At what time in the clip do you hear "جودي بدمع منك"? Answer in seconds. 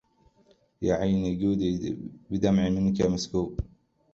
1.39-3.01